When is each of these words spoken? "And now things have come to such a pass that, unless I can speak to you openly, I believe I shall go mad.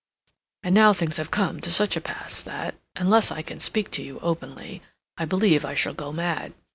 "And 0.63 0.73
now 0.73 0.93
things 0.93 1.17
have 1.17 1.29
come 1.29 1.59
to 1.61 1.69
such 1.71 1.95
a 1.95 2.01
pass 2.01 2.41
that, 2.41 2.73
unless 2.95 3.29
I 3.29 3.43
can 3.43 3.59
speak 3.59 3.91
to 3.91 4.01
you 4.01 4.19
openly, 4.21 4.81
I 5.15 5.25
believe 5.25 5.63
I 5.63 5.75
shall 5.75 5.93
go 5.93 6.11
mad. 6.11 6.53